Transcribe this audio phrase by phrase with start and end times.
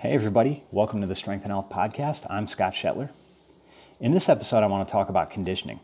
[0.00, 2.26] Hey, everybody, welcome to the Strength and Health Podcast.
[2.30, 3.10] I'm Scott Shetler.
[4.00, 5.78] In this episode, I want to talk about conditioning.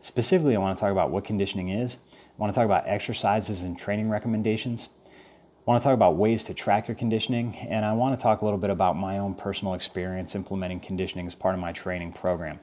[0.00, 3.64] Specifically, I want to talk about what conditioning is, I want to talk about exercises
[3.64, 7.92] and training recommendations, I want to talk about ways to track your conditioning, and I
[7.92, 11.56] want to talk a little bit about my own personal experience implementing conditioning as part
[11.56, 12.60] of my training program.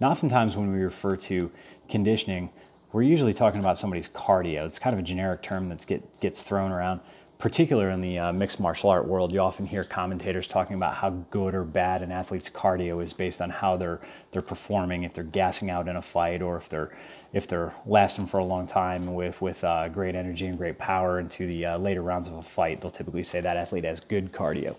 [0.00, 1.52] Now, oftentimes when we refer to
[1.90, 2.48] conditioning,
[2.92, 4.66] we're usually talking about somebody's cardio.
[4.66, 7.02] It's kind of a generic term that get, gets thrown around
[7.38, 11.10] particular in the uh, mixed martial art world, you often hear commentators talking about how
[11.30, 14.00] good or bad an athlete's cardio is based on how they're
[14.30, 16.96] they're performing, if they're gassing out in a fight, or if they're
[17.32, 21.20] if they're lasting for a long time with with uh, great energy and great power
[21.20, 22.80] into the uh, later rounds of a fight.
[22.80, 24.74] They'll typically say that athlete has good cardio.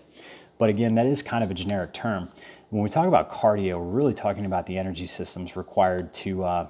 [0.58, 2.28] But again, that is kind of a generic term.
[2.70, 6.66] When we talk about cardio, we're really talking about the energy systems required to uh,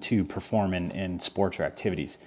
[0.00, 2.18] to perform in, in sports or activities.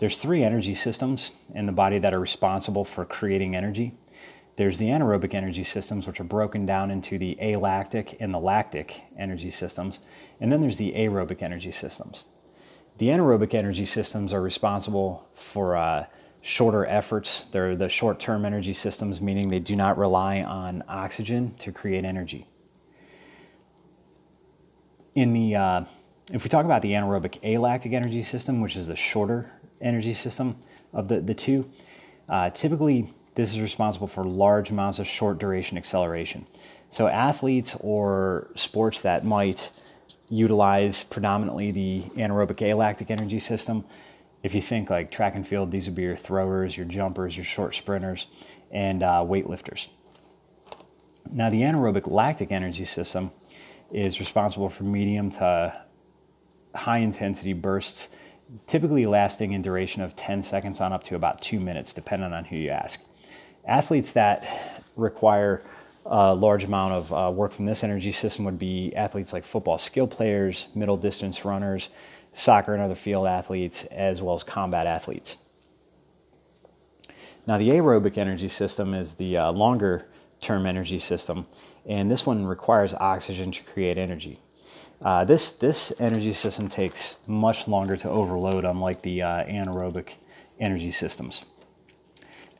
[0.00, 3.92] There's three energy systems in the body that are responsible for creating energy.
[4.56, 9.02] There's the anaerobic energy systems, which are broken down into the alactic and the lactic
[9.18, 10.00] energy systems.
[10.40, 12.24] And then there's the aerobic energy systems.
[12.96, 16.06] The anaerobic energy systems are responsible for uh,
[16.40, 17.44] shorter efforts.
[17.52, 22.06] They're the short term energy systems, meaning they do not rely on oxygen to create
[22.06, 22.46] energy.
[25.14, 25.84] In the, uh,
[26.32, 30.56] if we talk about the anaerobic alactic energy system, which is the shorter energy system
[30.92, 31.68] of the, the two.
[32.28, 36.46] Uh, typically, this is responsible for large amounts of short duration acceleration.
[36.90, 39.70] So, athletes or sports that might
[40.28, 43.84] utilize predominantly the anaerobic alactic energy system,
[44.42, 47.44] if you think like track and field, these would be your throwers, your jumpers, your
[47.44, 48.26] short sprinters,
[48.70, 49.88] and uh, weightlifters.
[51.32, 53.30] Now, the anaerobic lactic energy system
[53.92, 55.80] is responsible for medium to
[56.74, 58.08] high intensity bursts
[58.66, 62.44] typically lasting in duration of 10 seconds on up to about two minutes, depending on
[62.44, 63.00] who you ask.
[63.66, 65.62] Athletes that require
[66.06, 69.78] a large amount of uh, work from this energy system would be athletes like football
[69.78, 71.90] skill players, middle distance runners,
[72.32, 75.36] soccer and other field athletes, as well as combat athletes.
[77.46, 80.06] Now, the aerobic energy system is the uh, longer
[80.40, 81.46] term energy system,
[81.86, 84.40] and this one requires oxygen to create energy.
[85.02, 90.14] Uh, this this energy system takes much longer to overload, unlike the uh, anaerobic
[90.58, 91.44] energy systems.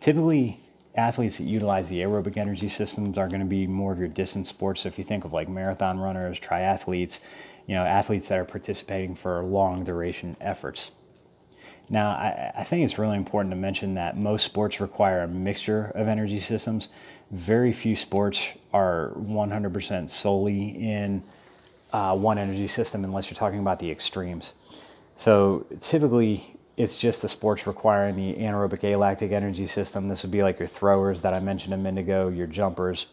[0.01, 0.59] Typically,
[0.95, 4.49] athletes that utilize the aerobic energy systems are going to be more of your distance
[4.49, 4.81] sports.
[4.81, 7.21] So if you think of like marathon runners, triathletes,
[7.67, 10.91] you know, athletes that are participating for long duration efforts.
[11.91, 15.91] Now, I, I, think it's really important to mention that most sports require a mixture
[15.95, 16.89] of energy systems.
[17.33, 18.41] Very few sports
[18.73, 21.23] are 100% solely in
[21.93, 24.53] uh, one energy system unless you're talking about the extremes.
[25.17, 30.07] So typically, it's just the sports requiring the anaerobic alactic energy system.
[30.07, 33.07] This would be like your throwers that I mentioned a minute ago, your jumpers,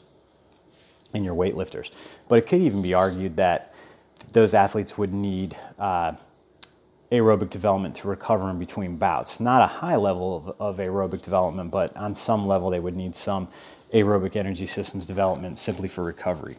[1.14, 1.90] and your weightlifters.
[2.30, 3.74] But it could even be argued that
[4.32, 6.14] those athletes would need uh,
[7.12, 9.40] aerobic development to recover in between bouts.
[9.40, 13.16] Not a high level of, of aerobic development, but on some level, they would need
[13.16, 13.48] some
[13.94, 16.58] aerobic energy systems development simply for recovery.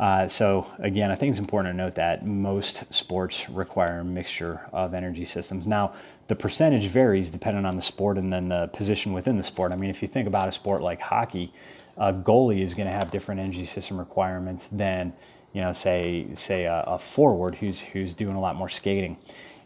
[0.00, 4.66] Uh, so again, I think it's important to note that most sports require a mixture
[4.72, 5.66] of energy systems.
[5.66, 5.92] Now,
[6.28, 9.72] the percentage varies depending on the sport and then the position within the sport.
[9.72, 11.52] I mean, if you think about a sport like hockey,
[11.98, 15.12] a goalie is going to have different energy system requirements than,
[15.52, 19.18] you know, say say a, a forward who's who's doing a lot more skating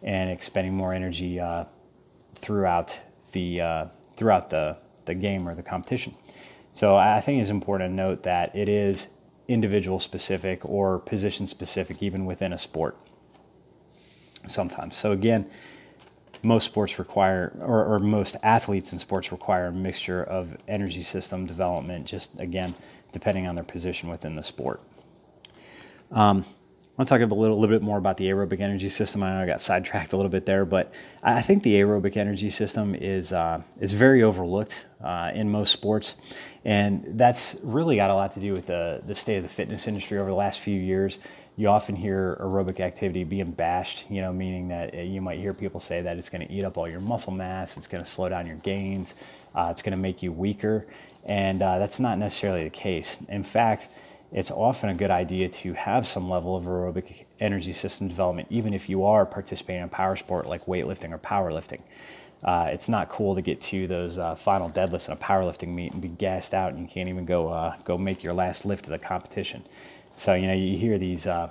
[0.03, 1.65] and expending more energy uh,
[2.34, 2.99] throughout
[3.31, 3.84] the uh,
[4.17, 6.12] throughout the the game or the competition.
[6.73, 9.06] So I think it's important to note that it is
[9.49, 12.97] individual specific or position specific, even within a sport
[14.47, 14.97] sometimes.
[14.97, 15.49] So, again,
[16.43, 21.47] most sports require, or, or, most athletes in sports require a mixture of energy system
[21.47, 22.75] development, just again,
[23.12, 24.81] depending on their position within the sport.
[26.12, 26.44] Um,
[26.97, 29.25] I want to talk a little, little bit more about the aerobic energy system.
[29.25, 30.93] I know I got sidetracked a little bit there, but
[31.25, 36.14] I think the aerobic energy system is uh, is very overlooked uh, in most sports,
[36.64, 39.88] and that's really got a lot to do with the the state of the fitness
[39.88, 41.19] industry over the last few years.
[41.56, 45.52] You often hear aerobic activity being bashed, you know, meaning that uh, you might hear
[45.52, 48.08] people say that it's going to eat up all your muscle mass, it's going to
[48.08, 49.14] slow down your gains,
[49.56, 50.87] uh, it's going to make you weaker,
[51.25, 53.17] and uh, that's not necessarily the case.
[53.29, 53.88] In fact
[54.35, 58.75] it's often a good idea to have some level of aerobic energy system development, even
[58.75, 61.81] if you are participating in power sport like weightlifting or powerlifting.
[62.43, 65.93] Uh, it's not cool to get to those uh, final deadlifts in a powerlifting meet
[65.93, 68.85] and be gassed out and you can't even go uh, go make your last lift
[68.85, 69.65] of the competition.
[70.17, 71.49] So you know you hear these uh,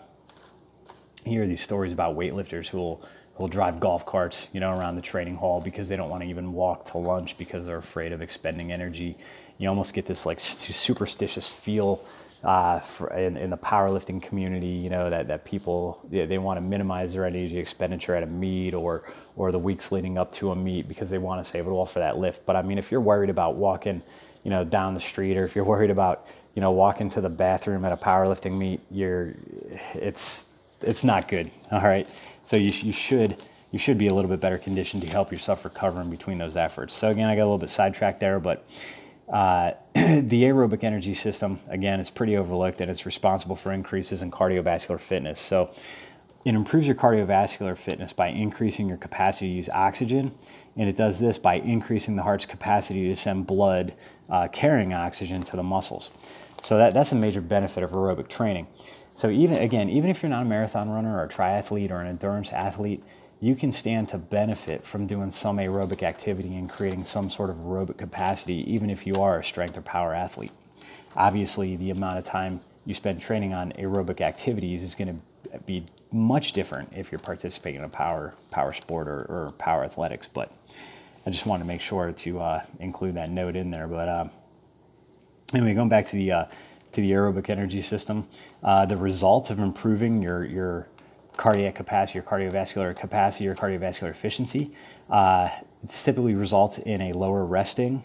[1.25, 3.01] you hear these stories about weightlifters who will
[3.37, 6.29] will drive golf carts, you know, around the training hall because they don't want to
[6.29, 9.17] even walk to lunch because they're afraid of expending energy.
[9.57, 12.03] You almost get this like superstitious feel
[12.43, 16.57] uh, for, in, in, the powerlifting community, you know, that, that people, they, they want
[16.57, 19.03] to minimize their energy expenditure at a meet or,
[19.37, 21.85] or the weeks leading up to a meet because they want to save it all
[21.85, 22.45] for that lift.
[22.45, 24.01] But I mean, if you're worried about walking,
[24.43, 27.29] you know, down the street or if you're worried about, you know, walking to the
[27.29, 29.35] bathroom at a powerlifting meet, you're,
[29.93, 30.47] it's,
[30.81, 31.49] it's not good.
[31.71, 32.07] All right.
[32.43, 33.37] So you, you should,
[33.71, 36.57] you should be a little bit better conditioned to help yourself recover in between those
[36.57, 36.93] efforts.
[36.93, 38.65] So again, I got a little bit sidetracked there, but
[39.33, 44.29] uh, the aerobic energy system, again, is pretty overlooked and it's responsible for increases in
[44.29, 45.41] cardiovascular fitness.
[45.41, 45.71] So
[46.45, 50.31] it improves your cardiovascular fitness by increasing your capacity to use oxygen,
[50.77, 53.93] and it does this by increasing the heart's capacity to send blood
[54.29, 56.11] uh, carrying oxygen to the muscles.
[56.61, 58.67] So that, that's a major benefit of aerobic training.
[59.15, 62.07] So even again, even if you're not a marathon runner or a triathlete or an
[62.07, 63.03] endurance athlete,
[63.43, 67.57] you can stand to benefit from doing some aerobic activity and creating some sort of
[67.57, 70.53] aerobic capacity, even if you are a strength or power athlete.
[71.17, 75.85] Obviously, the amount of time you spend training on aerobic activities is going to be
[76.13, 80.25] much different if you're participating in a power power sport or, or power athletics.
[80.25, 80.49] But
[81.25, 83.87] I just wanted to make sure to uh, include that note in there.
[83.87, 84.25] But uh,
[85.53, 86.45] anyway, going back to the uh,
[86.93, 88.25] to the aerobic energy system,
[88.63, 90.87] uh, the results of improving your your
[91.37, 94.71] cardiac capacity, your cardiovascular capacity, or cardiovascular efficiency.
[95.09, 95.49] Uh,
[95.83, 98.03] it typically results in a lower resting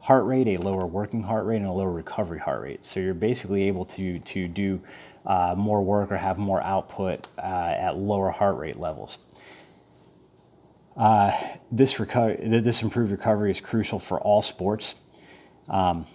[0.00, 2.84] heart rate, a lower working heart rate, and a lower recovery heart rate.
[2.84, 4.80] So you're basically able to to do
[5.24, 9.18] uh, more work or have more output uh, at lower heart rate levels.
[10.96, 11.32] Uh,
[11.70, 14.96] this recovery, this improved recovery is crucial for all sports.
[15.68, 16.06] Um,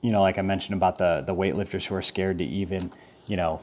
[0.00, 2.92] you know, like I mentioned about the the weightlifters who are scared to even,
[3.26, 3.60] you know,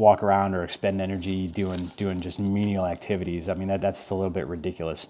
[0.00, 3.48] walk around or expend energy doing doing just menial activities.
[3.48, 5.06] I mean that that's a little bit ridiculous.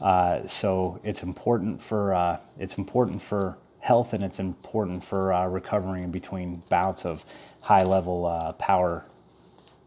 [0.00, 5.46] Uh, so it's important for uh, it's important for health and it's important for uh,
[5.46, 7.24] recovering in between bouts of
[7.60, 9.04] high level uh, power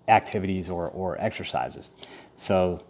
[0.08, 1.90] activities or, or exercises.
[2.36, 2.84] So,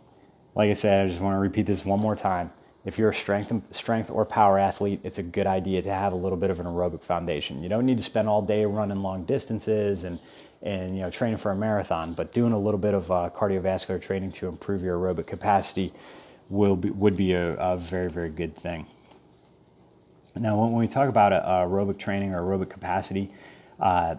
[0.55, 2.51] like I said, I just want to repeat this one more time.
[2.85, 6.17] If you're a strength strength or power athlete, it's a good idea to have a
[6.17, 7.63] little bit of an aerobic foundation.
[7.63, 10.19] You don't need to spend all day running long distances and
[10.63, 14.01] and you know training for a marathon, but doing a little bit of uh, cardiovascular
[14.01, 15.93] training to improve your aerobic capacity
[16.49, 18.87] will be, would be a, a very very good thing.
[20.35, 23.31] Now, when, we talk about uh, aerobic training or aerobic capacity,
[23.79, 24.15] uh,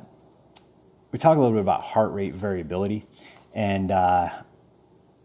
[1.11, 3.05] we talk a little bit about heart rate variability,
[3.55, 4.29] and uh,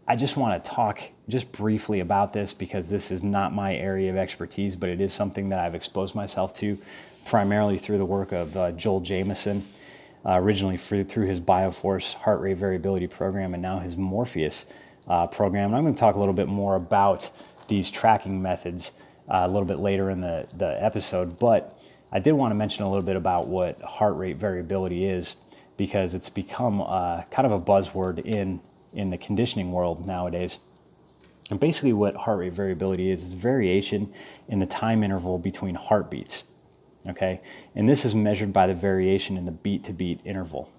[0.08, 4.10] I just want to talk just briefly about this because this is not my area
[4.10, 6.76] of expertise, but it is something that I've exposed myself to
[7.26, 9.64] primarily through the work of uh, Joel Jamieson
[10.26, 14.66] uh, originally through, through his Bioforce heart rate variability program and now his Morpheus
[15.08, 15.66] uh, program.
[15.66, 17.30] And I'm going to talk a little bit more about
[17.68, 18.92] these tracking methods
[19.28, 21.38] uh, a little bit later in the, the episode.
[21.38, 21.78] But
[22.12, 25.36] I did want to mention a little bit about what heart rate variability is
[25.76, 28.60] because it's become uh, kind of a buzzword in,
[28.92, 30.58] in the conditioning world nowadays.
[31.50, 34.12] And basically, what heart rate variability is is variation
[34.48, 36.44] in the time interval between heartbeats
[37.08, 37.40] okay?
[37.74, 40.70] And this is measured by the variation in the beat to beat interval.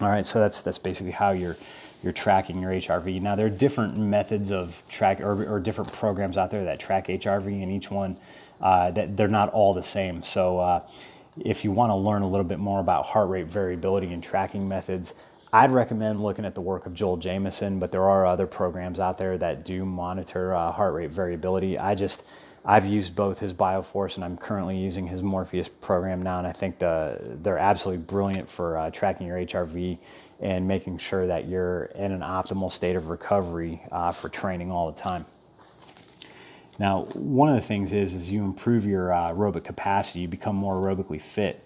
[0.00, 1.56] All right, so that's that's basically how you're
[2.02, 3.20] you're tracking your HRV.
[3.20, 7.06] Now there are different methods of track or, or different programs out there that track
[7.08, 8.16] HRV, and each one
[8.60, 10.22] uh, that they're not all the same.
[10.22, 10.80] So uh,
[11.44, 14.66] if you want to learn a little bit more about heart rate variability and tracking
[14.66, 15.14] methods,
[15.52, 17.78] I'd recommend looking at the work of Joel Jamieson.
[17.78, 21.78] But there are other programs out there that do monitor uh, heart rate variability.
[21.78, 22.24] I just
[22.64, 26.52] I've used both his Bioforce and I'm currently using his Morpheus program now, and I
[26.52, 29.98] think the, they're absolutely brilliant for uh, tracking your HRV
[30.40, 34.90] and making sure that you're in an optimal state of recovery uh, for training all
[34.90, 35.26] the time.
[36.78, 40.56] Now, one of the things is, as you improve your uh, aerobic capacity, you become
[40.56, 41.64] more aerobically fit.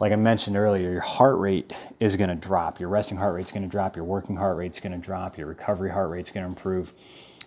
[0.00, 2.78] Like I mentioned earlier, your heart rate is going to drop.
[2.78, 3.96] Your resting heart rate is going to drop.
[3.96, 5.38] Your working heart rate is going to drop.
[5.38, 6.92] Your recovery heart rate is going to improve.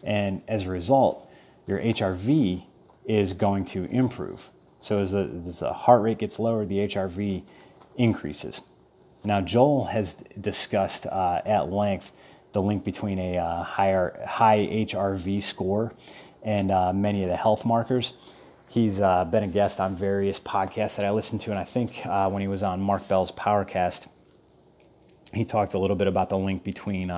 [0.03, 1.26] And as a result,
[1.67, 2.63] your HRV
[3.05, 4.49] is going to improve.
[4.79, 7.43] So as the, as the heart rate gets lower, the HRV
[7.97, 8.61] increases.
[9.23, 12.13] Now, Joel has discussed uh, at length
[12.53, 15.93] the link between a uh, higher high HRV score
[16.43, 18.13] and uh, many of the health markers.
[18.69, 22.05] He's uh, been a guest on various podcasts that I listened to, and I think
[22.05, 24.07] uh, when he was on Mark Bell's Powercast,
[25.33, 27.11] he talked a little bit about the link between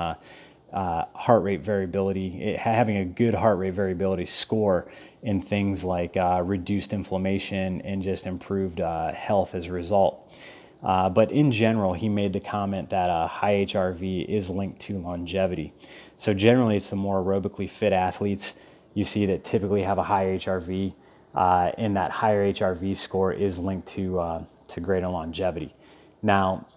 [0.72, 4.92] uh, uh, heart rate variability, it, having a good heart rate variability score
[5.24, 10.34] in things like uh, reduced inflammation and just improved uh, health as a result.
[10.82, 14.98] Uh, but in general, he made the comment that a high HRV is linked to
[14.98, 15.74] longevity.
[16.16, 18.54] So generally, it's the more aerobically fit athletes
[18.94, 20.94] you see that typically have a high HRV,
[21.36, 25.76] uh, and that higher HRV score is linked to uh, to greater longevity.
[26.22, 26.68] Now,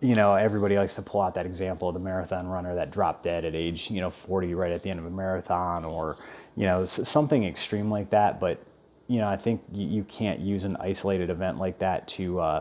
[0.00, 3.24] you know, everybody likes to pull out that example of the marathon runner that dropped
[3.24, 6.16] dead at age, you know, 40 right at the end of a marathon or,
[6.56, 8.40] you know, something extreme like that.
[8.40, 8.64] But,
[9.08, 12.60] you know, I think you, can't use an isolated event like that to, uh,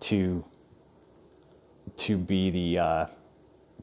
[0.00, 0.44] to,
[1.96, 3.06] to be the, uh,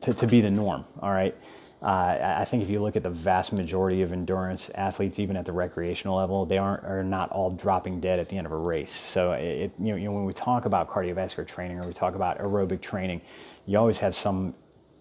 [0.01, 0.86] to, to be the norm.
[1.01, 1.36] All right.
[1.82, 5.46] Uh, I think if you look at the vast majority of endurance athletes, even at
[5.46, 8.58] the recreational level, they aren't are not all dropping dead at the end of a
[8.58, 8.92] race.
[8.92, 12.14] So it, you know, you know, when we talk about cardiovascular training or we talk
[12.14, 13.22] about aerobic training,
[13.66, 14.54] you always have some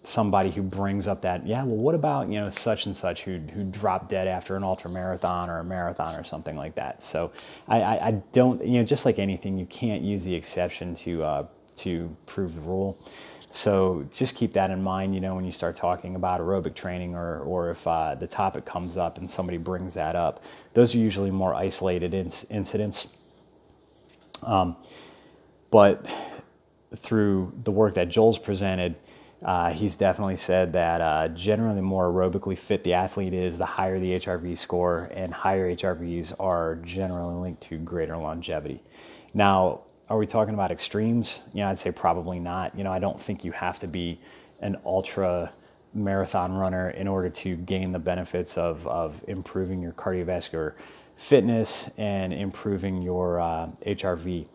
[0.03, 3.37] somebody who brings up that yeah, well, what about you know such and such who
[3.53, 7.03] who dropped dead after an ultra marathon or a marathon or something like that.
[7.03, 7.31] So
[7.67, 11.23] I, I, I don't you know just like anything, you can't use the exception to
[11.23, 11.45] uh,
[11.77, 12.97] to prove the rule.
[13.53, 17.15] So just keep that in mind, you know, when you start talking about aerobic training
[17.15, 20.41] or, or if uh, the topic comes up and somebody brings that up.
[20.73, 23.07] Those are usually more isolated incidents.
[24.41, 24.77] Um,
[25.69, 26.05] but
[26.97, 28.95] through the work that Joel's presented,
[29.43, 33.65] uh, he's definitely said that uh, generally the more aerobically fit the athlete is, the
[33.65, 38.81] higher the HRV score, and higher HRVs are generally linked to greater longevity.
[39.33, 39.81] Now,
[40.11, 41.43] are we talking about extremes?
[41.53, 42.77] Yeah, I'd say probably not.
[42.77, 44.19] You know, I don't think you have to be
[44.59, 45.53] an ultra
[45.93, 50.73] marathon runner in order to gain the benefits of, of improving your cardiovascular
[51.15, 54.47] fitness and improving your uh, HRV.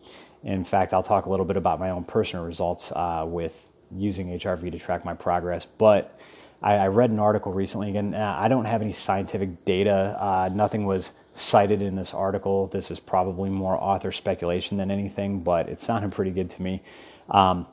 [0.43, 3.53] In fact, I'll talk a little bit about my own personal results uh, with
[3.95, 5.65] using HRV to track my progress.
[5.65, 6.19] But
[6.61, 7.89] I, I read an article recently.
[7.89, 10.15] Again, uh, I don't have any scientific data.
[10.19, 12.67] Uh, nothing was cited in this article.
[12.67, 16.81] This is probably more author speculation than anything, but it sounded pretty good to me.
[17.29, 17.67] Um,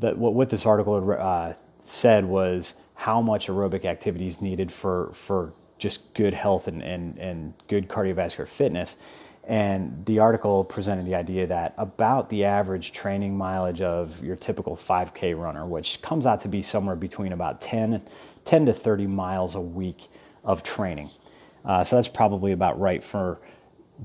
[0.00, 5.52] what, what, this article uh, said was how much aerobic activity is needed for for
[5.78, 8.96] just good health and, and, and good cardiovascular fitness.
[9.44, 14.76] And the article presented the idea that about the average training mileage of your typical
[14.76, 18.02] 5K runner, which comes out to be somewhere between about 10,
[18.44, 20.08] 10 to 30 miles a week
[20.44, 21.08] of training.
[21.68, 23.38] Uh, so that's probably about right for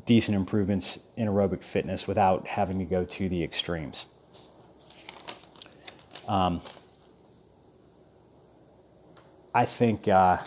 [0.06, 4.06] decent improvements in aerobic fitness without having to go to the extremes.
[6.28, 6.62] Um,
[9.56, 10.40] I think, uh,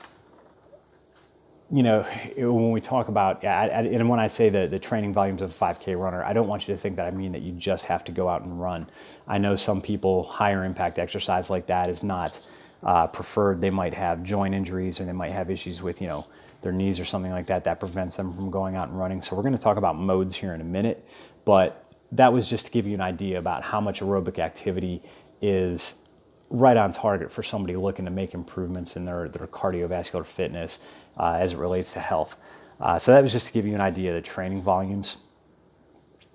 [1.71, 2.03] you know,
[2.37, 5.99] when we talk about, and when I say the, the training volumes of a 5K
[5.99, 8.13] runner, I don't want you to think that I mean that you just have to
[8.13, 8.91] go out and run.
[9.27, 12.39] I know some people, higher impact exercise like that is not
[12.83, 13.61] uh, preferred.
[13.61, 16.27] They might have joint injuries or they might have issues with, you know,
[16.67, 19.23] their knees or something like that that prevents them from going out and running.
[19.23, 21.07] So we're going to talk about modes here in a minute,
[21.45, 25.01] but that was just to give you an idea about how much aerobic activity
[25.41, 25.95] is
[26.51, 30.81] right on target for somebody looking to make improvements in their, their cardiovascular fitness
[31.19, 32.37] uh, as it relates to health.
[32.81, 35.19] Uh, so that was just to give you an idea of the training volumes.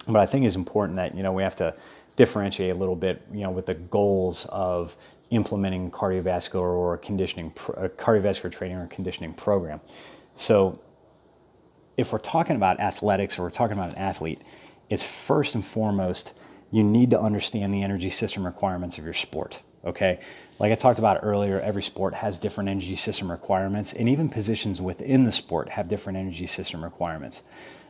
[0.07, 1.75] But I think it's important that you know we have to
[2.15, 4.95] differentiate a little bit, you know, with the goals of
[5.29, 9.79] implementing cardiovascular or conditioning, a cardiovascular training or conditioning program.
[10.35, 10.79] So,
[11.97, 14.41] if we're talking about athletics or we're talking about an athlete,
[14.89, 16.33] it's first and foremost
[16.71, 19.61] you need to understand the energy system requirements of your sport.
[19.83, 20.19] Okay,
[20.59, 24.79] like I talked about earlier, every sport has different energy system requirements, and even positions
[24.79, 27.41] within the sport have different energy system requirements.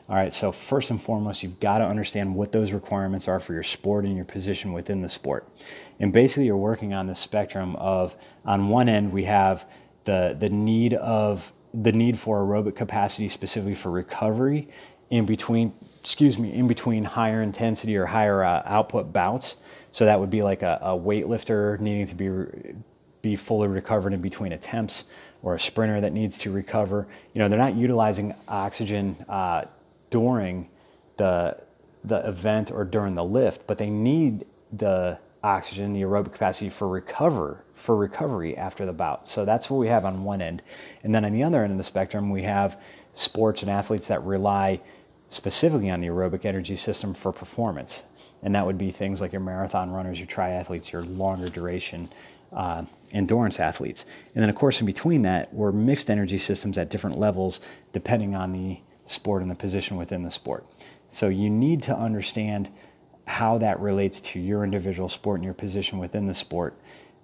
[0.07, 3.53] All right, so first and foremost, you've got to understand what those requirements are for
[3.53, 5.47] your sport and your position within the sport.
[5.99, 9.65] And basically, you're working on the spectrum of, on one end, we have
[10.05, 14.67] the, the need of the need for aerobic capacity specifically for recovery
[15.09, 19.55] in between, excuse me, in between higher intensity or higher uh, output bouts.
[19.91, 22.73] So that would be like a, a weightlifter needing to be
[23.21, 25.03] be fully recovered in between attempts,
[25.43, 27.07] or a sprinter that needs to recover.
[27.33, 29.65] You know, they're not utilizing oxygen uh,
[30.09, 30.69] during
[31.17, 31.57] the
[32.03, 36.87] the event or during the lift, but they need the oxygen, the aerobic capacity for
[36.87, 39.27] recover for recovery after the bout.
[39.27, 40.61] So that's what we have on one end,
[41.03, 42.79] and then on the other end of the spectrum, we have
[43.13, 44.79] sports and athletes that rely
[45.29, 48.03] specifically on the aerobic energy system for performance,
[48.43, 52.09] and that would be things like your marathon runners, your triathletes, your longer duration.
[52.53, 52.83] Uh,
[53.13, 54.05] endurance athletes.
[54.35, 57.61] And then, of course, in between that, we're mixed energy systems at different levels
[57.93, 60.65] depending on the sport and the position within the sport.
[61.09, 62.69] So you need to understand
[63.25, 66.77] how that relates to your individual sport and your position within the sport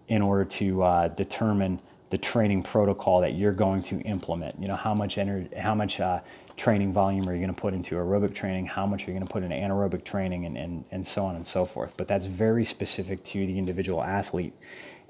[0.08, 4.60] in order to uh, determine the training protocol that you're going to implement.
[4.60, 6.22] You know, how much energy, how much uh,
[6.56, 8.66] training volume are you going to put into aerobic training?
[8.66, 11.36] How much are you going to put into anaerobic training, and, and, and so on
[11.36, 11.94] and so forth.
[11.98, 14.54] But that's very specific to the individual athlete.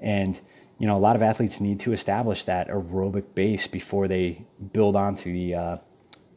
[0.00, 0.40] And
[0.78, 4.94] you know, a lot of athletes need to establish that aerobic base before they build
[4.94, 5.76] onto the uh,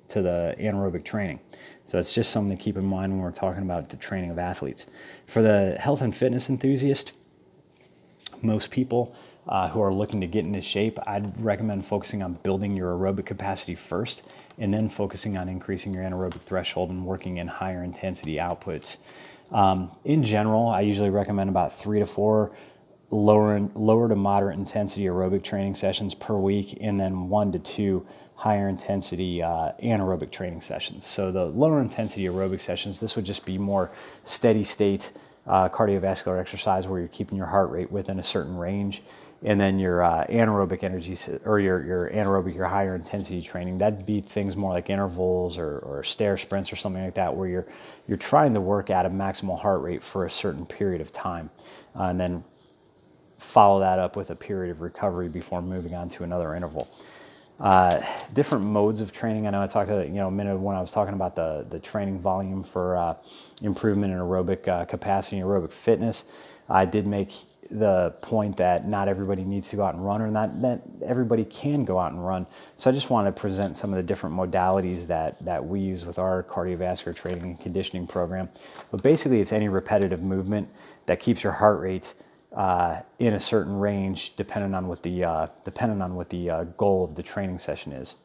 [0.10, 1.40] to the anaerobic training.
[1.86, 4.40] So it's just something to keep in mind when we're talking about the training of
[4.40, 4.86] athletes.
[5.28, 7.14] For the health and fitness enthusiast,
[8.44, 9.16] most people
[9.48, 13.26] uh, who are looking to get into shape, I'd recommend focusing on building your aerobic
[13.26, 14.24] capacity first
[14.58, 18.98] and then focusing on increasing your anaerobic threshold and working in higher intensity outputs.
[19.52, 22.52] Um, in general, I usually recommend about three to four
[23.10, 28.06] lower lower to moderate intensity aerobic training sessions per week, and then one to two
[28.36, 31.06] higher intensity uh, anaerobic training sessions.
[31.06, 33.92] So the lower intensity aerobic sessions, this would just be more
[34.24, 35.12] steady state
[35.48, 39.02] uh, cardiovascular exercise where you're keeping your heart rate within a certain range.
[39.44, 44.06] And then your uh, anaerobic energy or your, your anaerobic, your higher intensity training, that'd
[44.06, 47.68] be things more like intervals or, or stair sprints or something like that, where you're,
[48.08, 51.50] you're trying to work at a maximal heart rate for a certain period of time.
[52.00, 52.44] Uh, and then
[53.40, 56.88] follow that up with a period of recovery before moving on to another interval.
[57.62, 58.04] Uh,
[58.34, 59.46] different modes of training.
[59.46, 61.64] I know I talked about, you know a minute when I was talking about the
[61.70, 63.14] the training volume for uh,
[63.62, 66.24] improvement in aerobic uh, capacity and aerobic fitness.
[66.70, 67.32] I did make
[67.70, 71.46] the point that not everybody needs to go out and run, or not that everybody
[71.46, 72.48] can go out and run.
[72.78, 76.04] So I just want to present some of the different modalities that that we use
[76.04, 78.50] with our cardiovascular training and conditioning program.
[78.90, 80.68] But basically, it's any repetitive movement
[81.06, 82.16] that keeps your heart rate
[82.56, 86.64] uh, in a certain range, depending on what the uh, depending on what the uh,
[86.78, 88.16] goal of the training session is.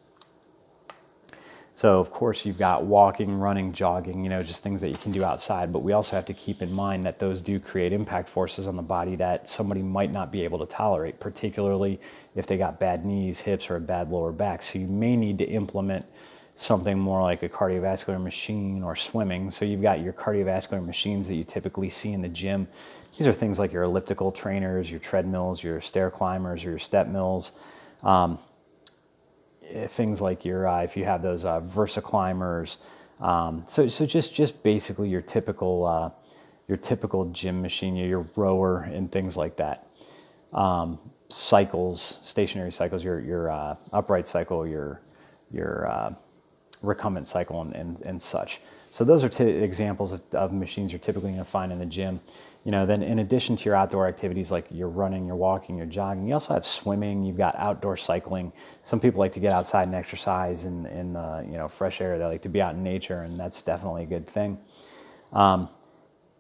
[1.74, 5.12] So of course you've got walking, running, jogging, you know, just things that you can
[5.12, 5.74] do outside.
[5.74, 8.76] But we also have to keep in mind that those do create impact forces on
[8.76, 12.00] the body that somebody might not be able to tolerate, particularly
[12.34, 14.62] if they got bad knees, hips, or a bad lower back.
[14.62, 16.06] So you may need to implement
[16.54, 19.50] something more like a cardiovascular machine or swimming.
[19.50, 22.66] So you've got your cardiovascular machines that you typically see in the gym
[23.16, 27.08] these are things like your elliptical trainers, your treadmills, your stair climbers, or your step
[27.08, 27.52] mills.
[28.02, 28.38] Um,
[29.68, 32.78] eh, things like your uh, if you have those uh, Versa climbers.
[33.20, 36.10] Um, so so just just basically your typical uh,
[36.68, 39.88] your typical gym machine, your rower and things like that.
[40.52, 40.98] Um,
[41.30, 45.00] cycles, stationary cycles, your your uh, upright cycle, your
[45.50, 46.14] your uh,
[46.82, 48.60] recumbent cycle, and, and, and such.
[48.90, 51.86] So those are t- examples of, of machines you're typically going to find in the
[51.86, 52.20] gym
[52.66, 55.86] you know, then in addition to your outdoor activities like you're running, you're walking, you're
[55.86, 57.22] jogging, you also have swimming.
[57.22, 58.52] You've got outdoor cycling.
[58.82, 62.18] Some people like to get outside and exercise in in the you know fresh air.
[62.18, 64.58] They like to be out in nature, and that's definitely a good thing.
[65.32, 65.68] Um,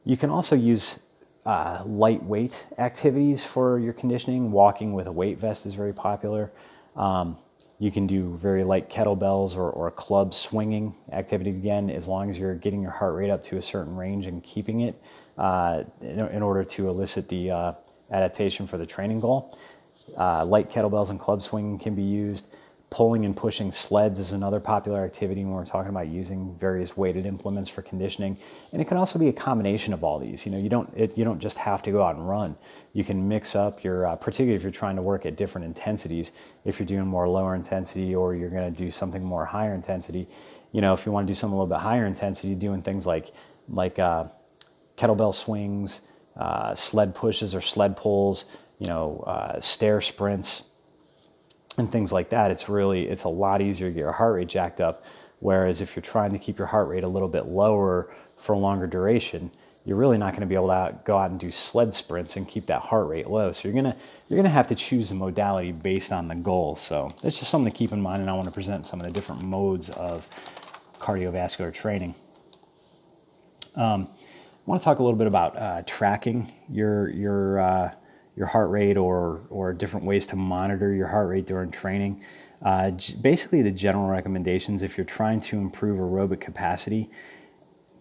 [0.02, 0.98] you can also use
[1.44, 4.50] uh, lightweight activities for your conditioning.
[4.50, 6.50] Walking with a weight vest is very popular.
[6.96, 7.38] Um,
[7.78, 12.38] you can do very light kettlebells or, or club swinging activities again, as long as
[12.38, 15.00] you're getting your heart rate up to a certain range and keeping it
[15.38, 17.72] uh, in, in, order to elicit the uh,
[18.10, 19.58] adaptation for the training goal.
[20.18, 22.46] Uh, light kettlebells and club swinging can be used.
[22.88, 27.26] Pulling and pushing sleds is another popular activity when we're talking about using various weighted
[27.26, 28.38] implements for conditioning.
[28.72, 30.46] And it can also be a combination of all these.
[30.46, 32.56] You know, you don't it, you don't just have to go out and run.
[32.92, 36.30] You can mix up your, uh, particularly if you're trying to work at different intensities.
[36.64, 40.28] If you're doing more lower intensity or you're going to do something more higher intensity.
[40.70, 43.04] You know, if you want to do something a little bit higher intensity, doing things
[43.04, 43.32] like
[43.68, 44.26] like uh,
[44.96, 46.02] kettlebell swings,
[46.36, 48.46] uh, sled pushes or sled pulls,
[48.78, 50.64] you know, uh, stair sprints,
[51.78, 52.50] and things like that.
[52.50, 55.04] It's really it's a lot easier to get your heart rate jacked up.
[55.40, 58.58] Whereas if you're trying to keep your heart rate a little bit lower for a
[58.58, 59.50] longer duration,
[59.84, 62.48] you're really not going to be able to go out and do sled sprints and
[62.48, 63.52] keep that heart rate low.
[63.52, 63.96] So you're gonna
[64.28, 66.74] you're gonna have to choose a modality based on the goal.
[66.76, 69.06] So that's just something to keep in mind, and I want to present some of
[69.06, 70.28] the different modes of
[70.98, 72.14] cardiovascular training.
[73.76, 74.08] Um,
[74.66, 77.92] want to talk a little bit about uh, tracking your your uh,
[78.36, 82.22] your heart rate or or different ways to monitor your heart rate during training.
[82.62, 87.08] Uh, basically, the general recommendations if you're trying to improve aerobic capacity,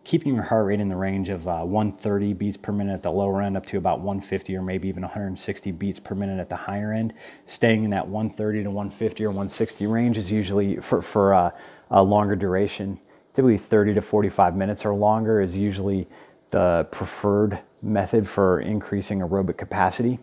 [0.03, 3.11] keeping your heart rate in the range of uh, 130 beats per minute at the
[3.11, 6.55] lower end up to about 150 or maybe even 160 beats per minute at the
[6.55, 7.13] higher end.
[7.45, 11.51] Staying in that 130 to 150 or 160 range is usually for for uh,
[11.91, 12.99] a longer duration.
[13.35, 16.07] Typically, 30 to 45 minutes or longer is usually
[16.51, 20.19] the preferred method for increasing aerobic capacity.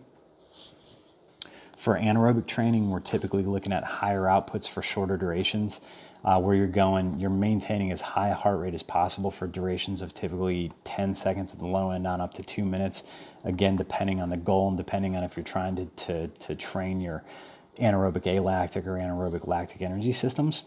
[1.77, 5.81] For anaerobic training, we're typically looking at higher outputs for shorter durations,
[6.23, 10.13] uh, where you're going, you're maintaining as high heart rate as possible for durations of
[10.13, 13.03] typically 10 seconds at the low end on up to two minutes.
[13.43, 17.01] Again, depending on the goal and depending on if you're trying to, to, to train
[17.01, 17.23] your
[17.79, 20.63] anaerobic alactic or anaerobic lactic energy systems.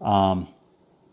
[0.00, 0.48] Um,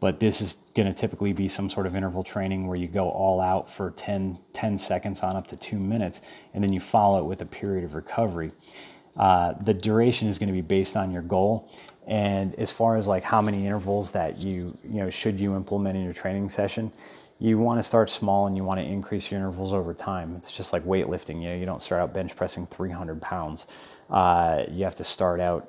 [0.06, 3.10] but this is going to typically be some sort of interval training where you go
[3.10, 6.22] all out for 10, 10 seconds on up to two minutes,
[6.54, 8.52] and then you follow it with a period of recovery.
[9.18, 11.72] Uh, the duration is going to be based on your goal,
[12.06, 15.98] and as far as like how many intervals that you you know should you implement
[15.98, 16.92] in your training session,
[17.40, 20.36] you want to start small and you want to increase your intervals over time.
[20.36, 21.42] It's just like weightlifting.
[21.42, 23.66] You know, you don't start out bench pressing 300 pounds.
[24.12, 25.68] Uh, you have to start out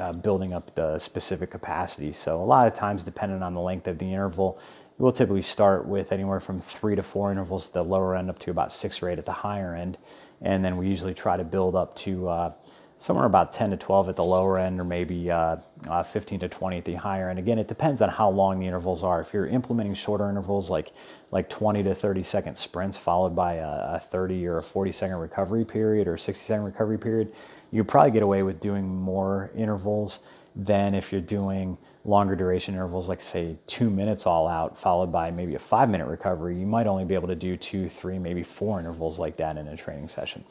[0.00, 2.12] uh, building up the specific capacity.
[2.12, 4.58] So a lot of times, depending on the length of the interval,
[4.98, 8.38] we'll typically start with anywhere from three to four intervals at the lower end up
[8.40, 9.98] to about six or eight at the higher end.
[10.42, 12.52] And then we usually try to build up to uh,
[12.98, 15.56] somewhere about 10 to 12 at the lower end or maybe uh,
[15.88, 18.66] uh, 15 to 20 at the higher end again it depends on how long the
[18.66, 20.92] intervals are if you're implementing shorter intervals like
[21.30, 25.16] like 20 to 30 second sprints followed by a, a 30 or a 40 second
[25.16, 27.32] recovery period or 60 second recovery period
[27.70, 30.20] you probably get away with doing more intervals
[30.54, 35.30] than if you're doing longer duration intervals like say two minutes all out followed by
[35.30, 36.58] maybe a five minute recovery.
[36.58, 39.68] You might only be able to do two three maybe four intervals like that in
[39.68, 40.44] a training session.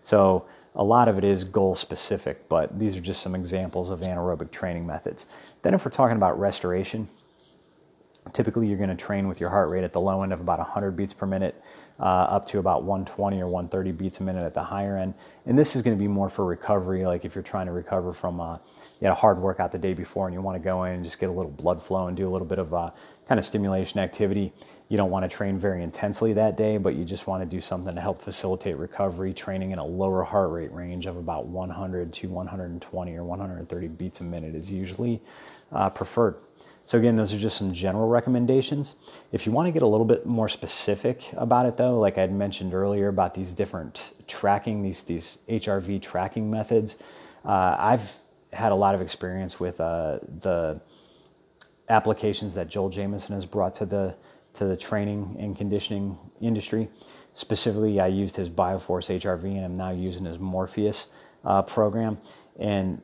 [0.00, 4.00] So a lot of it is goal specific, but these are just some examples of
[4.00, 5.26] anaerobic training methods.
[5.60, 7.08] Then, if we're talking about restoration,
[8.32, 10.58] typically you're going to train with your heart rate at the low end of about
[10.58, 11.62] 100 beats per minute,
[12.02, 15.14] uh, up to about 120 or 130 beats a minute at the higher end.
[15.46, 18.12] And this is going to be more for recovery, like if you're trying to recover
[18.12, 18.60] from a,
[19.00, 21.28] you hard workout the day before and you want to go in and just get
[21.28, 22.90] a little blood flow and do a little bit of uh,
[23.26, 24.52] kind of stimulation activity
[24.92, 27.62] you don't want to train very intensely that day, but you just want to do
[27.62, 32.12] something to help facilitate recovery, training in a lower heart rate range of about 100
[32.12, 35.22] to 120 or 130 beats a minute is usually
[35.72, 36.36] uh, preferred.
[36.84, 38.94] So, again, those are just some general recommendations.
[39.30, 42.22] If you want to get a little bit more specific about it, though, like I
[42.22, 46.96] had mentioned earlier about these different tracking, these, these HRV tracking methods,
[47.44, 48.10] uh, I've
[48.52, 50.80] had a lot of experience with uh, the
[51.88, 54.14] applications that Joel Jamieson has brought to the
[54.54, 56.88] to the training and conditioning industry.
[57.34, 61.08] Specifically, I used his Bioforce HRV and I'm now using his Morpheus
[61.44, 62.18] uh, program.
[62.58, 63.00] And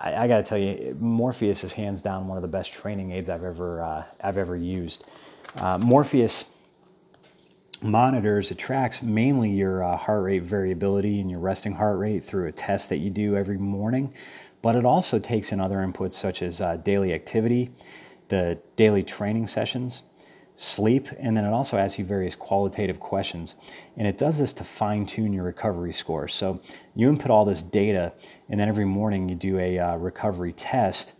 [0.00, 3.12] I, I got to tell you, Morpheus is hands down one of the best training
[3.12, 5.04] aids I've ever uh, I've ever used.
[5.56, 6.46] Uh, Morpheus
[7.82, 12.48] monitors, it tracks mainly your uh, heart rate variability and your resting heart rate through
[12.48, 14.12] a test that you do every morning,
[14.62, 17.70] but it also takes in other inputs such as uh, daily activity,
[18.28, 20.02] the daily training sessions,
[20.60, 23.54] sleep, and then it also asks you various qualitative questions.
[23.96, 26.28] And it does this to fine tune your recovery score.
[26.28, 26.60] So
[26.94, 28.12] you input all this data,
[28.50, 31.14] and then every morning you do a uh, recovery test.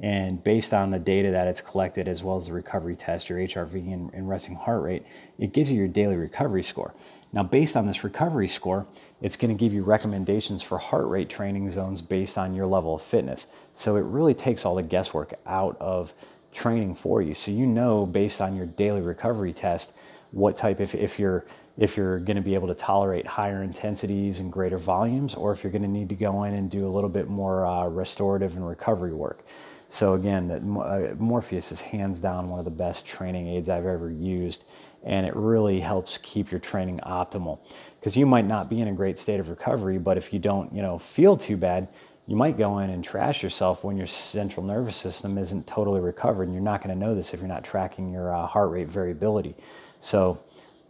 [0.00, 3.38] And based on the data that it's collected, as well as the recovery test, your
[3.38, 5.04] HRV and, and resting heart rate,
[5.38, 6.92] it gives you your daily recovery score.
[7.32, 8.86] Now, based on this recovery score,
[9.22, 12.96] it's going to give you recommendations for heart rate training zones based on your level
[12.96, 13.46] of fitness.
[13.72, 16.12] So it really takes all the guesswork out of
[16.52, 17.34] training for you.
[17.34, 19.94] So you know based on your daily recovery test
[20.32, 21.44] what type if, if you're
[21.78, 25.64] if you're going to be able to tolerate higher intensities and greater volumes, or if
[25.64, 28.56] you're going to need to go in and do a little bit more uh, restorative
[28.56, 29.44] and recovery work.
[29.88, 33.86] So again, that uh, Morpheus is hands down one of the best training aids I've
[33.86, 34.64] ever used,
[35.02, 37.58] and it really helps keep your training optimal.
[37.98, 40.72] Because you might not be in a great state of recovery, but if you don't,
[40.74, 41.88] you know, feel too bad,
[42.26, 46.44] you might go in and trash yourself when your central nervous system isn't totally recovered.
[46.44, 48.88] And you're not going to know this if you're not tracking your uh, heart rate
[48.88, 49.56] variability.
[50.00, 50.40] So,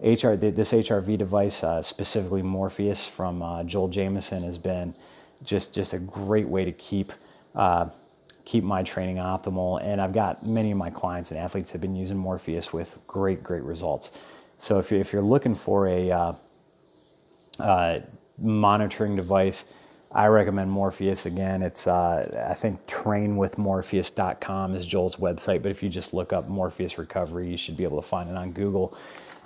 [0.00, 4.94] HR, this HRV device, uh, specifically Morpheus from uh, Joel Jamieson, has been
[5.44, 7.12] just just a great way to keep
[7.54, 7.88] uh,
[8.44, 9.82] keep my training optimal.
[9.82, 13.42] And I've got many of my clients and athletes have been using Morpheus with great
[13.42, 14.10] great results.
[14.58, 16.32] So if you're if you're looking for a uh,
[17.60, 18.00] uh,
[18.38, 19.66] monitoring device
[20.14, 21.62] I recommend Morpheus again.
[21.62, 26.98] It's uh, I think trainwithmorpheus.com is Joel's website, but if you just look up Morpheus
[26.98, 28.96] Recovery, you should be able to find it on Google.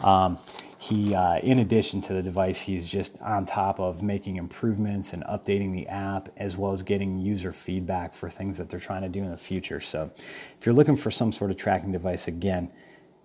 [0.01, 0.39] Um,
[0.79, 5.25] he, uh, in addition to the device, he's just on top of making improvements and
[5.25, 9.09] updating the app, as well as getting user feedback for things that they're trying to
[9.09, 9.81] do in the future.
[9.81, 10.11] So,
[10.59, 12.71] if you're looking for some sort of tracking device, again,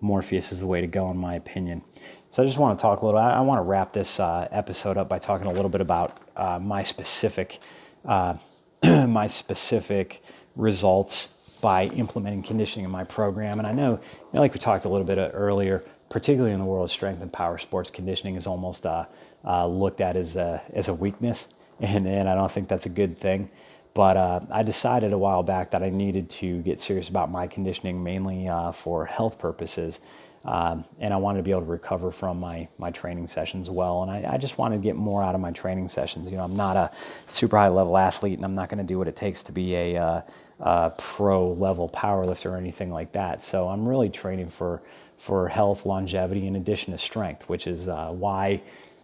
[0.00, 1.82] Morpheus is the way to go, in my opinion.
[2.32, 3.20] So I just want to talk a little.
[3.20, 6.16] I, I want to wrap this uh, episode up by talking a little bit about
[6.34, 7.58] uh, my specific,
[8.06, 8.36] uh,
[8.82, 10.22] my specific
[10.56, 13.58] results by implementing conditioning in my program.
[13.58, 16.64] And I know, you know, like we talked a little bit earlier, particularly in the
[16.64, 19.04] world of strength and power sports, conditioning is almost uh,
[19.44, 21.48] uh, looked at as a as a weakness,
[21.80, 23.50] and and I don't think that's a good thing.
[23.92, 27.46] But uh, I decided a while back that I needed to get serious about my
[27.46, 30.00] conditioning mainly uh, for health purposes.
[30.44, 34.02] Um, and I wanted to be able to recover from my my training sessions well.
[34.02, 36.28] And I, I, just wanted to get more out of my training sessions.
[36.30, 36.90] You know, I'm not a
[37.28, 39.76] super high level athlete, and I'm not going to do what it takes to be
[39.76, 40.22] a uh,
[40.58, 43.44] a pro level power lifter or anything like that.
[43.44, 44.82] So I'm really training for
[45.18, 48.60] for health, longevity, in addition to strength, which is uh, why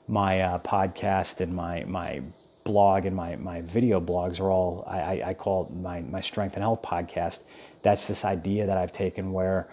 [0.09, 2.21] my uh, podcast and my my
[2.65, 6.63] blog and my my video blogs are all I, I call my my strength and
[6.63, 7.41] health podcast.
[7.83, 9.69] That's this idea that I've taken where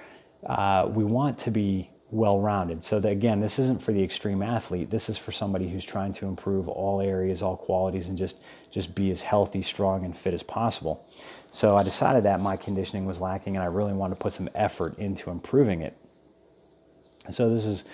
[0.45, 2.83] uh, we want to be well rounded.
[2.83, 4.89] So that, again, this isn't for the extreme athlete.
[4.89, 8.37] This is for somebody who's trying to improve all areas, all qualities, and just
[8.71, 11.07] just be as healthy, strong, and fit as possible.
[11.51, 14.49] So I decided that my conditioning was lacking, and I really wanted to put some
[14.53, 15.97] effort into improving it.
[17.31, 17.85] So this is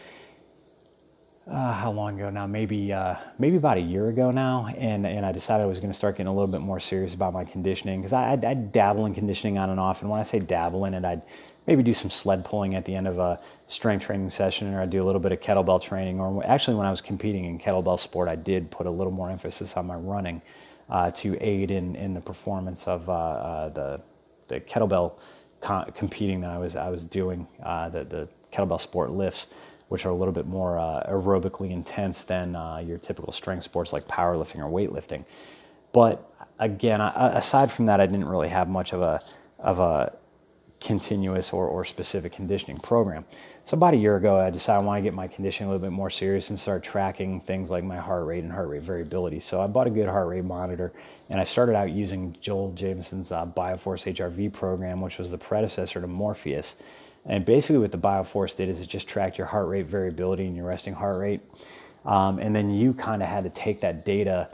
[1.49, 2.45] uh, how long ago now?
[2.45, 5.91] Maybe uh, maybe about a year ago now, and and I decided I was going
[5.91, 9.05] to start getting a little bit more serious about my conditioning because I I'd, dabble
[9.05, 11.21] in conditioning on and off, and when I say dabble in it, I'd
[11.65, 14.91] maybe do some sled pulling at the end of a strength training session, or I'd
[14.91, 17.99] do a little bit of kettlebell training, or actually when I was competing in kettlebell
[17.99, 20.41] sport, I did put a little more emphasis on my running
[20.89, 24.01] uh, to aid in in the performance of uh, uh, the
[24.47, 25.13] the kettlebell
[25.59, 29.47] co- competing that I was I was doing uh, the the kettlebell sport lifts
[29.91, 33.91] which are a little bit more uh, aerobically intense than uh, your typical strength sports
[33.91, 35.25] like powerlifting or weightlifting.
[35.91, 39.21] But again, I, aside from that, I didn't really have much of a
[39.59, 40.13] of a
[40.79, 43.25] continuous or, or specific conditioning program.
[43.65, 45.85] So about a year ago, I decided I want to get my conditioning a little
[45.85, 49.41] bit more serious and start tracking things like my heart rate and heart rate variability.
[49.41, 50.93] So I bought a good heart rate monitor,
[51.29, 55.99] and I started out using Joel Jamieson's uh, Bioforce HRV program, which was the predecessor
[55.99, 56.75] to Morpheus.
[57.25, 60.55] And basically, what the Bioforce did is it just tracked your heart rate variability and
[60.55, 61.41] your resting heart rate.
[62.05, 64.49] Um, and then you kind of had to take that data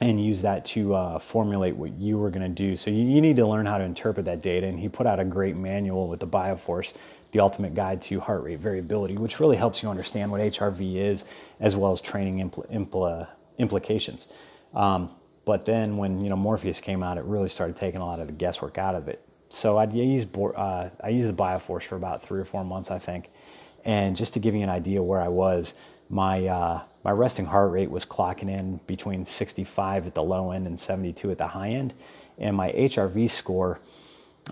[0.00, 2.76] and use that to uh, formulate what you were going to do.
[2.76, 4.66] So you, you, need to learn how to interpret that data.
[4.66, 6.94] And he put out a great manual with the Bioforce,
[7.32, 11.24] the ultimate guide to heart rate variability, which really helps you understand what HRV is,
[11.60, 14.28] as well as training impl- impl- implications.
[14.74, 15.10] Um,
[15.44, 18.26] but then when you know Morpheus came out, it really started taking a lot of
[18.26, 22.22] the guesswork out of it so I'd use uh, I used the Bioforce for about
[22.22, 23.30] three or four months, I think.
[23.84, 25.74] And just to give you an idea where I was,
[26.08, 30.66] my uh, my resting heart rate was clocking in between 65 at the low end
[30.66, 31.94] and 72 at the high end,
[32.38, 33.80] and my HRV score.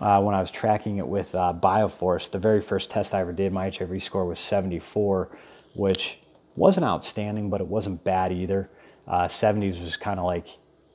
[0.01, 3.33] Uh, when I was tracking it with uh, Bioforce, the very first test I ever
[3.33, 5.35] did, my HRV score was 74,
[5.73, 6.19] which
[6.55, 8.69] wasn't outstanding, but it wasn't bad either.
[9.07, 10.47] Uh, 70s was kind of like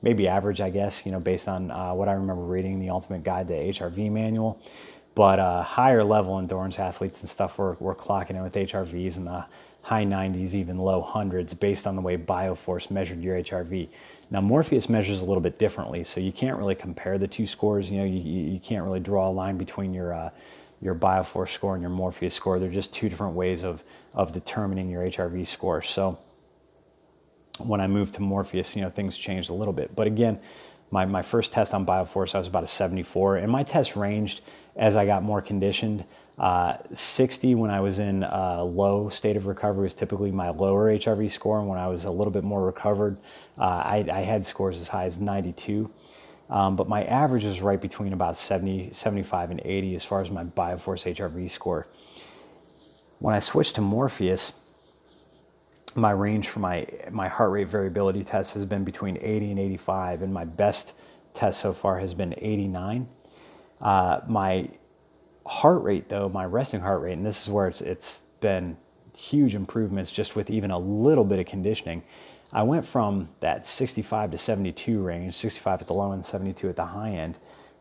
[0.05, 3.23] maybe average, I guess, you know, based on uh, what I remember reading the Ultimate
[3.23, 4.61] Guide to HRV manual.
[5.15, 9.25] But uh, higher level endurance athletes and stuff were, were clocking in with HRVs in
[9.25, 9.45] the
[9.81, 13.89] high 90s, even low hundreds, based on the way Bioforce measured your HRV.
[14.29, 17.89] Now, Morpheus measures a little bit differently, so you can't really compare the two scores.
[17.89, 20.29] You know, you, you can't really draw a line between your uh,
[20.81, 22.59] your Bioforce score and your Morpheus score.
[22.59, 25.81] They're just two different ways of of determining your HRV score.
[25.81, 26.17] So
[27.57, 29.95] when I moved to Morpheus, you know, things changed a little bit.
[29.95, 30.39] But again,
[30.91, 34.41] my, my first test on Bioforce, I was about a 74, and my test ranged
[34.75, 36.05] as I got more conditioned.
[36.37, 40.91] Uh, 60 when I was in a low state of recovery was typically my lower
[40.91, 43.17] HRV score, and when I was a little bit more recovered,
[43.57, 45.89] uh, I, I, had scores as high as 92.
[46.49, 50.29] Um, but my average was right between about 70, 75, and 80 as far as
[50.29, 51.87] my Bioforce HRV score.
[53.19, 54.51] When I switched to Morpheus,
[55.95, 60.21] my range for my my heart rate variability test has been between 80 and 85,
[60.21, 60.93] and my best
[61.33, 63.07] test so far has been 89.
[63.81, 64.69] Uh, my
[65.45, 68.77] heart rate, though, my resting heart rate, and this is where it's it's been
[69.15, 72.03] huge improvements just with even a little bit of conditioning.
[72.51, 76.75] I went from that 65 to 72 range, 65 at the low end, 72 at
[76.75, 77.37] the high end,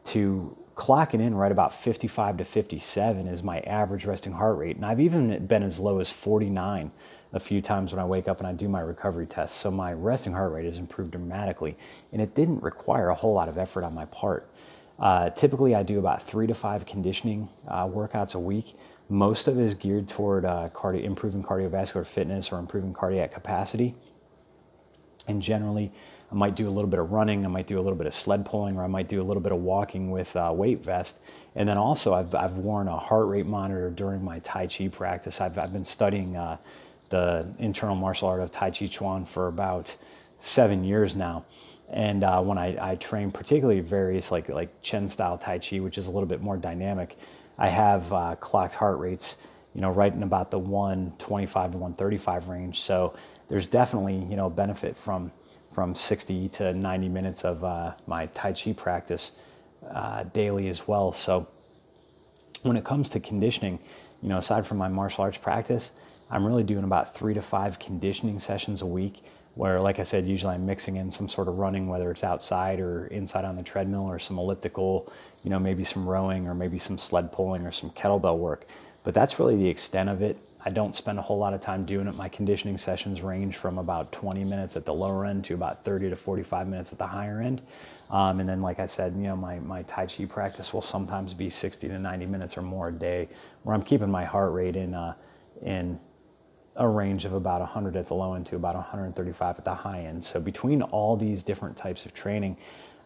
[0.07, 4.77] to clocking in right about 55 to 57 is my average resting heart rate.
[4.77, 6.90] And I've even been as low as 49
[7.34, 9.60] a few times when I wake up and I do my recovery tests.
[9.60, 11.76] So my resting heart rate has improved dramatically,
[12.12, 14.48] and it didn't require a whole lot of effort on my part.
[14.98, 18.76] Uh, typically, I do about three to five conditioning uh, workouts a week.
[19.08, 23.96] Most of it is geared toward uh, cardio, improving cardiovascular fitness or improving cardiac capacity.
[25.26, 25.92] And generally,
[26.30, 28.14] I might do a little bit of running, I might do a little bit of
[28.14, 31.20] sled pulling, or I might do a little bit of walking with uh, weight vest.
[31.56, 35.40] And then also, I've, I've worn a heart rate monitor during my Tai Chi practice.
[35.40, 36.56] I've, I've been studying uh,
[37.14, 39.94] the internal martial art of Tai Chi Chuan for about
[40.38, 41.44] seven years now.
[41.88, 45.96] And uh, when I, I train particularly various like like Chen style Tai Chi, which
[45.96, 47.16] is a little bit more dynamic,
[47.57, 49.37] I have uh, clocked heart rates,
[49.74, 52.81] you know, right in about the 125 to 135 range.
[52.81, 53.14] So
[53.48, 55.31] there's definitely you know benefit from
[55.72, 59.33] from 60 to 90 minutes of uh, my Tai Chi practice
[59.88, 61.12] uh, daily as well.
[61.12, 61.46] So
[62.62, 63.79] when it comes to conditioning,
[64.20, 65.90] you know, aside from my martial arts practice,
[66.30, 69.22] I'm really doing about three to five conditioning sessions a week
[69.54, 72.80] where, like I said, usually I'm mixing in some sort of running, whether it's outside
[72.80, 75.12] or inside on the treadmill or some elliptical,
[75.44, 78.66] you know, maybe some rowing or maybe some sled pulling or some kettlebell work.
[79.04, 80.37] But that's really the extent of it.
[80.66, 82.14] I don't spend a whole lot of time doing it.
[82.16, 86.08] My conditioning sessions range from about 20 minutes at the lower end to about 30
[86.08, 87.60] to 45 minutes at the higher end.
[88.10, 91.34] Um, and then, like I said, you know, my, my Tai Chi practice will sometimes
[91.34, 93.28] be 60 to 90 minutes or more a day,
[93.62, 95.14] where I'm keeping my heart rate in, uh,
[95.62, 96.00] in
[96.76, 100.00] a range of about 100 at the low end to about 135 at the high
[100.00, 100.24] end.
[100.24, 102.56] So between all these different types of training,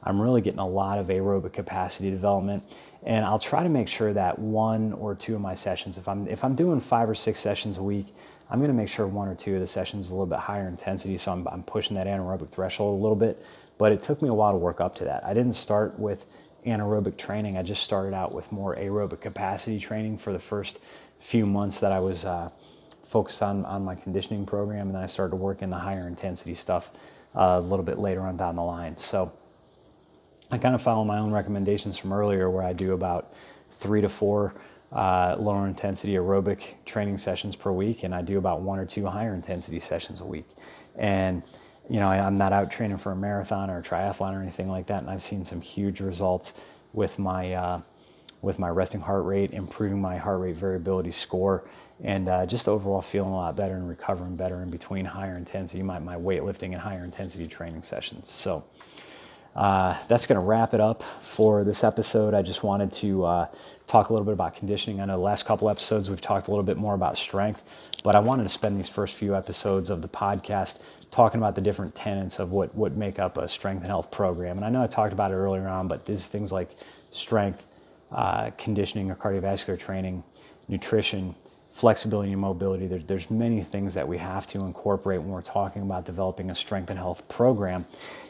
[0.03, 2.63] I'm really getting a lot of aerobic capacity development
[3.05, 6.27] and I'll try to make sure that one or two of my sessions, if I'm
[6.27, 8.15] if I'm doing five or six sessions a week,
[8.51, 10.39] I'm going to make sure one or two of the sessions is a little bit
[10.39, 13.45] higher intensity, so I'm, I'm pushing that anaerobic threshold a little bit.
[13.77, 15.25] But it took me a while to work up to that.
[15.25, 16.25] I didn't start with
[16.67, 17.57] anaerobic training.
[17.57, 20.81] I just started out with more aerobic capacity training for the first
[21.21, 22.51] few months that I was uh,
[23.09, 26.07] focused on on my conditioning program, and then I started to work in the higher
[26.07, 26.91] intensity stuff
[27.35, 28.97] uh, a little bit later on down the line.
[28.97, 29.33] So
[30.51, 33.33] I kind of follow my own recommendations from earlier, where I do about
[33.81, 34.55] three to four
[34.93, 39.07] uh, lower intensity aerobic training sessions per week, and I do about one or two
[39.07, 40.47] higher intensity sessions a week.
[40.97, 41.43] And
[41.91, 44.69] you know, I, am not out training for a marathon or a triathlon or anything
[44.69, 46.55] like that, and I've seen some huge results
[46.93, 47.81] with my uh,
[48.41, 51.69] with my resting heart rate, improving my heart rate variability score,
[52.03, 55.83] and uh, just overall feeling a lot better and recovering better in between higher intensity,
[55.83, 58.31] my, my weightlifting and higher intensity training sessions.
[58.31, 58.65] So
[59.57, 62.35] uh, that's going to wrap it up for this episode.
[62.35, 63.47] I just wanted to uh,
[63.89, 65.01] talk a little bit about conditioning.
[65.01, 67.63] I know the last couple episodes we've talked a little bit more about strength,
[68.05, 70.79] but I wanted to spend these first few episodes of the podcast
[71.11, 74.59] talking about the different tenets of what, what make up a strength and health program.
[74.59, 76.71] And I know I talked about it earlier on, but these things like
[77.11, 77.65] strength,
[78.13, 80.23] uh, conditioning or cardiovascular training,
[80.69, 81.35] nutrition,
[81.79, 82.89] flexibility and mobility.
[82.89, 86.55] There's, there's many things that we have to incorporate when we're talking about developing a
[86.55, 87.87] strength and health program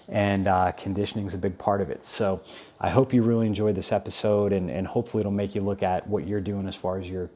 [0.09, 2.05] and uh, conditioning is a big part of it.
[2.05, 2.41] So
[2.81, 6.07] I hope you really enjoyed this episode, and, and hopefully it'll make you look at
[6.07, 7.31] what you're doing as far as your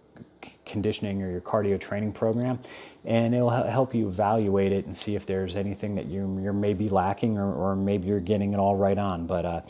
[0.65, 2.59] conditioning or your cardio training program,
[3.05, 6.89] and it'll help you evaluate it and see if there's anything that you're, you're maybe
[6.89, 9.27] lacking or, or maybe you're getting it all right on.
[9.27, 9.61] But uh,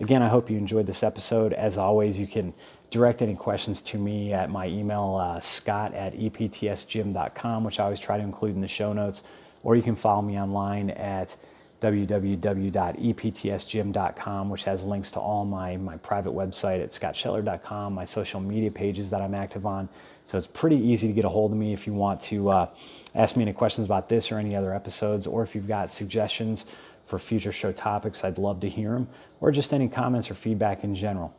[0.00, 1.52] again, I hope you enjoyed this episode.
[1.52, 2.52] As always, you can
[2.90, 8.00] direct any questions to me at my email, uh, scott at eptsgym.com, which I always
[8.00, 9.22] try to include in the show notes,
[9.62, 11.36] or you can follow me online at
[11.80, 18.70] www.eptsgym.com, which has links to all my, my private website at scottshetler.com, my social media
[18.70, 19.88] pages that I'm active on.
[20.26, 22.66] So it's pretty easy to get a hold of me if you want to uh,
[23.14, 26.66] ask me any questions about this or any other episodes, or if you've got suggestions
[27.06, 29.08] for future show topics, I'd love to hear them,
[29.40, 31.34] or just any comments or feedback in general.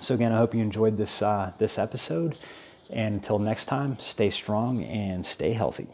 [0.00, 2.38] So again, I hope you enjoyed this uh, this episode,
[2.90, 5.88] and until next time, stay strong and stay healthy.